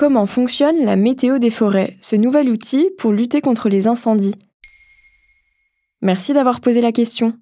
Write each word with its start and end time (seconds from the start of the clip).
Comment 0.00 0.24
fonctionne 0.24 0.82
la 0.82 0.96
météo 0.96 1.38
des 1.38 1.50
forêts, 1.50 1.98
ce 2.00 2.16
nouvel 2.16 2.48
outil 2.48 2.88
pour 2.96 3.12
lutter 3.12 3.42
contre 3.42 3.68
les 3.68 3.86
incendies 3.86 4.34
Merci 6.00 6.32
d'avoir 6.32 6.62
posé 6.62 6.80
la 6.80 6.90
question. 6.90 7.34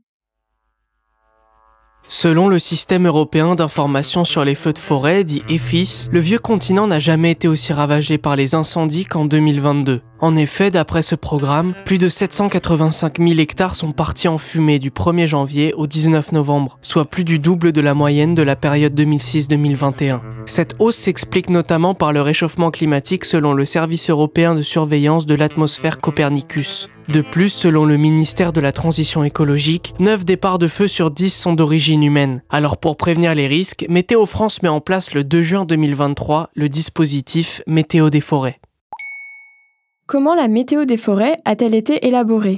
Selon 2.08 2.48
le 2.48 2.58
système 2.58 3.06
européen 3.06 3.54
d'information 3.54 4.24
sur 4.24 4.44
les 4.44 4.56
feux 4.56 4.72
de 4.72 4.78
forêt, 4.78 5.22
dit 5.22 5.44
EFIS, 5.48 6.08
le 6.10 6.18
vieux 6.18 6.40
continent 6.40 6.88
n'a 6.88 6.98
jamais 6.98 7.30
été 7.30 7.46
aussi 7.46 7.72
ravagé 7.72 8.18
par 8.18 8.34
les 8.34 8.56
incendies 8.56 9.04
qu'en 9.04 9.24
2022. 9.24 10.00
En 10.18 10.34
effet, 10.34 10.70
d'après 10.70 11.02
ce 11.02 11.14
programme, 11.14 11.74
plus 11.84 11.98
de 11.98 12.08
785 12.08 13.18
000 13.18 13.38
hectares 13.38 13.76
sont 13.76 13.92
partis 13.92 14.26
en 14.26 14.36
fumée 14.36 14.80
du 14.80 14.90
1er 14.90 15.28
janvier 15.28 15.74
au 15.74 15.86
19 15.86 16.32
novembre, 16.32 16.78
soit 16.82 17.04
plus 17.04 17.22
du 17.22 17.38
double 17.38 17.70
de 17.70 17.80
la 17.80 17.94
moyenne 17.94 18.34
de 18.34 18.42
la 18.42 18.56
période 18.56 18.98
2006-2021. 18.98 20.20
Cette 20.48 20.76
hausse 20.78 20.96
s'explique 20.96 21.50
notamment 21.50 21.94
par 21.94 22.14
le 22.14 22.22
réchauffement 22.22 22.70
climatique 22.70 23.26
selon 23.26 23.52
le 23.52 23.66
Service 23.66 24.08
européen 24.08 24.54
de 24.54 24.62
surveillance 24.62 25.26
de 25.26 25.34
l'atmosphère 25.34 26.00
Copernicus. 26.00 26.88
De 27.08 27.20
plus, 27.20 27.50
selon 27.50 27.84
le 27.84 27.98
ministère 27.98 28.54
de 28.54 28.60
la 28.60 28.72
Transition 28.72 29.22
écologique, 29.24 29.94
9 30.00 30.24
départs 30.24 30.58
de 30.58 30.66
feu 30.66 30.88
sur 30.88 31.10
10 31.10 31.30
sont 31.30 31.52
d'origine 31.52 32.02
humaine. 32.02 32.42
Alors 32.48 32.78
pour 32.78 32.96
prévenir 32.96 33.34
les 33.34 33.46
risques, 33.46 33.84
Météo 33.90 34.24
France 34.24 34.62
met 34.62 34.70
en 34.70 34.80
place 34.80 35.12
le 35.12 35.22
2 35.22 35.42
juin 35.42 35.64
2023 35.66 36.48
le 36.54 36.68
dispositif 36.70 37.62
Météo 37.66 38.08
des 38.08 38.22
forêts. 38.22 38.58
Comment 40.06 40.34
la 40.34 40.48
météo 40.48 40.86
des 40.86 40.96
forêts 40.96 41.36
a-t-elle 41.44 41.74
été 41.74 42.06
élaborée? 42.06 42.56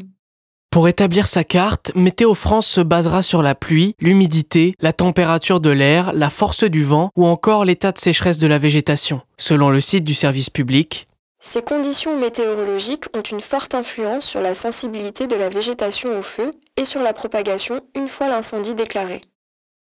Pour 0.71 0.87
établir 0.87 1.27
sa 1.27 1.43
carte, 1.43 1.91
Météo 1.97 2.35
France 2.35 2.67
se 2.67 2.81
basera 2.81 3.23
sur 3.23 3.43
la 3.43 3.57
pluie, 3.57 3.97
l'humidité, 4.01 4.73
la 4.81 4.93
température 4.93 5.61
de 5.61 5.71
l'air, 5.71 6.13
la 6.15 6.31
force 6.31 6.63
du 6.63 6.85
vent 6.85 7.11
ou 7.17 7.27
encore 7.27 7.65
l'état 7.65 7.91
de 7.91 7.99
sécheresse 7.99 8.39
de 8.39 8.47
la 8.47 8.59
végétation. 8.59 9.21
Selon 9.37 9.71
le 9.71 9.81
site 9.81 10.05
du 10.05 10.15
service 10.15 10.49
public, 10.49 11.09
ces 11.43 11.63
conditions 11.63 12.17
météorologiques 12.19 13.07
ont 13.17 13.23
une 13.23 13.41
forte 13.41 13.75
influence 13.75 14.25
sur 14.25 14.41
la 14.41 14.55
sensibilité 14.55 15.27
de 15.27 15.37
la 15.37 15.49
végétation 15.49 16.19
au 16.19 16.23
feu 16.23 16.53
et 16.77 16.85
sur 16.85 17.03
la 17.03 17.15
propagation 17.15 17.81
une 17.97 18.09
fois 18.09 18.29
l'incendie 18.29 18.75
déclaré. 18.75 19.23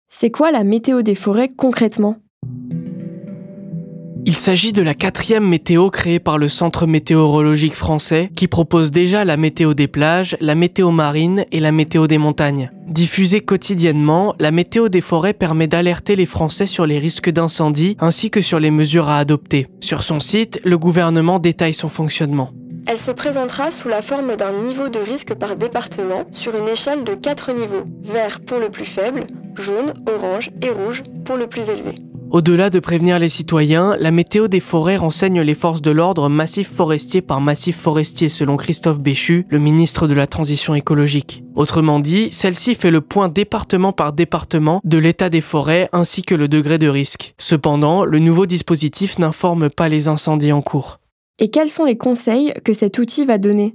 C'est 0.08 0.30
quoi 0.30 0.50
la 0.50 0.64
météo 0.64 1.02
des 1.02 1.14
forêts 1.14 1.50
concrètement? 1.50 2.16
Il 4.26 4.34
s'agit 4.34 4.72
de 4.72 4.82
la 4.82 4.94
quatrième 4.94 5.46
météo 5.46 5.90
créée 5.90 6.18
par 6.18 6.38
le 6.38 6.48
Centre 6.48 6.86
météorologique 6.86 7.74
français 7.74 8.30
qui 8.36 8.48
propose 8.48 8.90
déjà 8.90 9.24
la 9.24 9.36
météo 9.36 9.74
des 9.74 9.88
plages, 9.88 10.36
la 10.40 10.54
météo 10.54 10.90
marine 10.90 11.44
et 11.52 11.60
la 11.60 11.72
météo 11.72 12.06
des 12.06 12.18
montagnes. 12.18 12.70
Diffusée 12.86 13.40
quotidiennement, 13.40 14.34
la 14.38 14.50
météo 14.50 14.88
des 14.88 15.00
forêts 15.00 15.32
permet 15.32 15.66
d'alerter 15.66 16.16
les 16.16 16.26
Français 16.26 16.66
sur 16.66 16.86
les 16.86 16.98
risques 16.98 17.30
d'incendie 17.30 17.96
ainsi 17.98 18.30
que 18.30 18.42
sur 18.42 18.60
les 18.60 18.70
mesures 18.70 19.08
à 19.08 19.18
adopter. 19.18 19.66
Sur 19.80 20.02
son 20.02 20.20
site, 20.20 20.60
le 20.64 20.76
gouvernement 20.76 21.38
détaille 21.38 21.74
son 21.74 21.88
fonctionnement. 21.88 22.50
Elle 22.86 22.98
se 22.98 23.10
présentera 23.10 23.70
sous 23.70 23.88
la 23.88 24.02
forme 24.02 24.36
d'un 24.36 24.52
niveau 24.62 24.88
de 24.88 24.98
risque 24.98 25.34
par 25.34 25.56
département 25.56 26.24
sur 26.32 26.56
une 26.56 26.68
échelle 26.68 27.04
de 27.04 27.14
4 27.14 27.52
niveaux, 27.52 27.84
vert 28.02 28.40
pour 28.40 28.58
le 28.58 28.68
plus 28.68 28.84
faible, 28.84 29.26
jaune, 29.54 29.94
orange 30.06 30.50
et 30.62 30.70
rouge 30.70 31.04
pour 31.24 31.36
le 31.36 31.46
plus 31.46 31.68
élevé. 31.68 32.09
Au-delà 32.30 32.70
de 32.70 32.78
prévenir 32.78 33.18
les 33.18 33.28
citoyens, 33.28 33.96
la 33.98 34.12
météo 34.12 34.46
des 34.46 34.60
forêts 34.60 34.96
renseigne 34.96 35.40
les 35.40 35.54
forces 35.56 35.82
de 35.82 35.90
l'ordre 35.90 36.28
massif 36.28 36.70
forestier 36.70 37.22
par 37.22 37.40
massif 37.40 37.76
forestier 37.76 38.28
selon 38.28 38.56
Christophe 38.56 39.00
Béchu, 39.00 39.46
le 39.48 39.58
ministre 39.58 40.06
de 40.06 40.14
la 40.14 40.28
Transition 40.28 40.76
écologique. 40.76 41.42
Autrement 41.56 41.98
dit, 41.98 42.30
celle-ci 42.30 42.76
fait 42.76 42.92
le 42.92 43.00
point 43.00 43.28
département 43.28 43.92
par 43.92 44.12
département 44.12 44.80
de 44.84 44.96
l'état 44.96 45.28
des 45.28 45.40
forêts 45.40 45.88
ainsi 45.92 46.22
que 46.22 46.36
le 46.36 46.46
degré 46.46 46.78
de 46.78 46.86
risque. 46.86 47.34
Cependant, 47.36 48.04
le 48.04 48.20
nouveau 48.20 48.46
dispositif 48.46 49.18
n'informe 49.18 49.68
pas 49.68 49.88
les 49.88 50.06
incendies 50.06 50.52
en 50.52 50.62
cours. 50.62 51.00
Et 51.40 51.50
quels 51.50 51.68
sont 51.68 51.84
les 51.84 51.98
conseils 51.98 52.54
que 52.64 52.74
cet 52.74 53.00
outil 53.00 53.24
va 53.24 53.38
donner? 53.38 53.74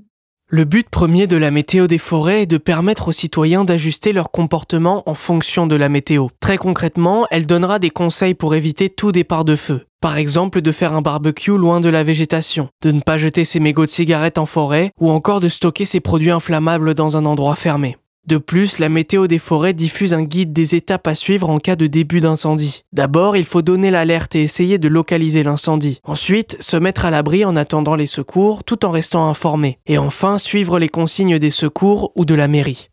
Le 0.56 0.64
but 0.64 0.90
premier 0.90 1.28
de 1.28 1.36
la 1.36 1.52
météo 1.52 1.86
des 1.86 1.98
forêts 1.98 2.44
est 2.44 2.46
de 2.46 2.58
permettre 2.58 3.10
aux 3.10 3.12
citoyens 3.12 3.66
d'ajuster 3.66 4.14
leur 4.14 4.32
comportement 4.32 5.04
en 5.06 5.14
fonction 5.14 5.68
de 5.68 5.76
la 5.76 5.90
météo. 5.90 6.28
Très 6.40 6.56
concrètement, 6.56 7.28
elle 7.30 7.46
donnera 7.46 7.78
des 7.78 7.90
conseils 7.90 8.36
pour 8.36 8.56
éviter 8.56 8.90
tout 8.90 9.12
départ 9.12 9.44
de 9.44 9.58
feu. 9.58 9.86
Par 10.00 10.16
exemple, 10.16 10.62
de 10.62 10.72
faire 10.72 10.94
un 10.94 11.02
barbecue 11.02 11.58
loin 11.58 11.82
de 11.82 11.90
la 11.90 12.06
végétation, 12.06 12.70
de 12.82 12.92
ne 12.92 13.02
pas 13.02 13.18
jeter 13.18 13.44
ses 13.44 13.60
mégots 13.60 13.84
de 13.86 13.90
cigarettes 13.90 14.38
en 14.38 14.46
forêt, 14.46 14.92
ou 14.98 15.12
encore 15.12 15.42
de 15.42 15.50
stocker 15.50 15.84
ses 15.84 16.00
produits 16.00 16.32
inflammables 16.32 16.94
dans 16.94 17.18
un 17.18 17.26
endroit 17.26 17.56
fermé. 17.56 17.98
De 18.28 18.38
plus, 18.38 18.80
la 18.80 18.90
météo 18.90 19.28
des 19.28 19.38
forêts 19.38 19.74
diffuse 19.74 20.14
un 20.16 20.24
guide 20.24 20.52
des 20.52 20.74
étapes 20.74 21.06
à 21.06 21.14
suivre 21.14 21.48
en 21.50 21.60
cas 21.60 21.76
de 21.76 21.86
début 21.86 22.22
d'incendie. 22.22 22.84
D'abord, 22.92 23.38
il 23.38 23.46
faut 23.46 23.62
donner 23.62 23.92
l'alerte 23.92 24.36
et 24.36 24.42
essayer 24.42 24.80
de 24.80 24.88
localiser 24.88 25.44
l'incendie. 25.44 26.00
Ensuite, 26.04 26.58
se 26.60 26.76
mettre 26.76 27.06
à 27.06 27.12
l'abri 27.12 27.46
en 27.46 27.56
attendant 27.56 27.96
les 27.96 28.08
secours 28.08 28.64
tout 28.64 28.84
en 28.84 28.90
restant 28.90 29.30
informé. 29.30 29.78
Et 29.86 30.00
enfin, 30.00 30.40
suivre 30.40 30.80
les 30.80 30.90
consignes 30.90 31.38
des 31.38 31.52
secours 31.52 32.12
ou 32.16 32.26
de 32.26 32.34
la 32.34 32.48
mairie. 32.48 32.90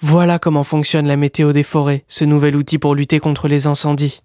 Voilà 0.00 0.40
comment 0.40 0.64
fonctionne 0.64 1.06
la 1.06 1.16
météo 1.16 1.52
des 1.52 1.62
forêts, 1.62 2.04
ce 2.08 2.24
nouvel 2.24 2.56
outil 2.56 2.78
pour 2.78 2.96
lutter 2.96 3.20
contre 3.20 3.46
les 3.46 3.68
incendies. 3.68 4.20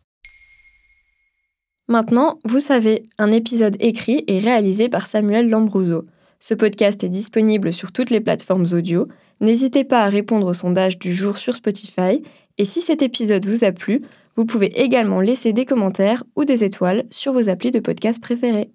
Maintenant, 1.88 2.40
vous 2.46 2.60
savez, 2.60 3.06
un 3.20 3.32
épisode 3.32 3.78
écrit 3.80 4.24
et 4.28 4.40
réalisé 4.40 4.90
par 4.90 5.06
Samuel 5.06 5.50
Lambrouzo. 5.50 6.06
Ce 6.40 6.54
podcast 6.56 7.04
est 7.04 7.10
disponible 7.10 7.74
sur 7.74 7.92
toutes 7.92 8.10
les 8.10 8.22
plateformes 8.22 8.66
audio 8.74 9.08
N'hésitez 9.42 9.84
pas 9.84 10.04
à 10.04 10.10
répondre 10.10 10.48
au 10.48 10.54
sondage 10.54 11.00
du 11.00 11.14
jour 11.14 11.38
sur 11.38 11.56
Spotify 11.56 12.22
et 12.58 12.66
si 12.66 12.82
cet 12.82 13.02
épisode 13.02 13.46
vous 13.46 13.64
a 13.64 13.72
plu, 13.72 14.02
vous 14.36 14.46
pouvez 14.46 14.82
également 14.82 15.22
laisser 15.22 15.54
des 15.54 15.66
commentaires 15.66 16.24
ou 16.36 16.46
des 16.46 16.64
étoiles 16.64 17.06
sur 17.10 17.34
vos 17.34 17.50
applis 17.50 17.72
de 17.72 17.80
podcast 17.80 18.22
préférés. 18.22 18.70